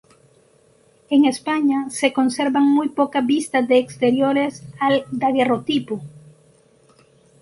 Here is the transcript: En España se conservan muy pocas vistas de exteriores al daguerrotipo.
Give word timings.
En 1.11 1.25
España 1.25 1.91
se 1.91 2.11
conservan 2.11 2.63
muy 2.65 2.89
pocas 2.89 3.23
vistas 3.23 3.67
de 3.67 3.77
exteriores 3.77 4.63
al 4.79 5.05
daguerrotipo. 5.11 6.01